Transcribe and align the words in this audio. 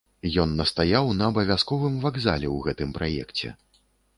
Ён 0.43 0.53
настаяў 0.61 1.09
на 1.19 1.27
абавязковым 1.33 1.99
вакале 2.07 2.47
ў 2.55 2.67
гэтым 2.69 2.89
праекце. 2.99 3.47